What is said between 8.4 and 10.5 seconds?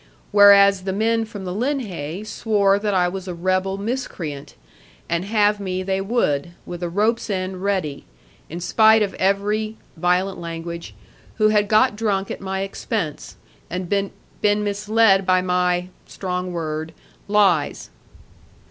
in spite of every [violent